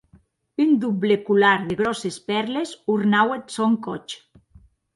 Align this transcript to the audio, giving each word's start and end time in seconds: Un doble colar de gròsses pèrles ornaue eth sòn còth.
Un 0.63 0.71
doble 0.85 1.17
colar 1.27 1.51
de 1.67 1.77
gròsses 1.83 2.17
pèrles 2.31 2.73
ornaue 2.97 3.39
eth 3.39 3.57
sòn 3.61 3.79
còth. 3.89 4.21